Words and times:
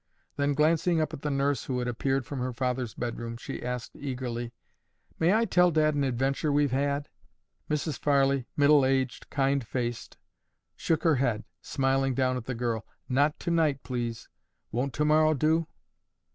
Then, 0.35 0.55
glancing 0.55 0.99
up 0.99 1.13
at 1.13 1.21
the 1.21 1.29
nurse 1.29 1.65
who 1.65 1.77
had 1.77 1.87
appeared 1.87 2.25
from 2.25 2.39
her 2.39 2.53
father's 2.53 2.95
bedroom, 2.95 3.37
she 3.37 3.61
asked 3.61 3.91
eagerly, 3.95 4.51
"May 5.19 5.31
I 5.31 5.45
tell 5.45 5.69
Dad 5.69 5.93
an 5.93 6.03
adventure 6.03 6.51
we've 6.51 6.71
had?" 6.71 7.07
Mrs. 7.69 7.99
Farley, 7.99 8.47
middle 8.57 8.83
aged, 8.83 9.29
kind 9.29 9.63
faced, 9.63 10.17
shook 10.75 11.03
her 11.03 11.17
head, 11.17 11.43
smiling 11.61 12.15
down 12.15 12.35
at 12.35 12.45
the 12.45 12.55
girl. 12.55 12.83
"Not 13.07 13.39
tonight, 13.39 13.83
please. 13.83 14.27
Won't 14.71 14.93
tomorrow 14.95 15.35
do?" 15.35 15.67